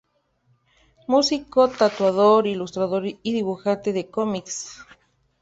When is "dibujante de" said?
3.21-4.07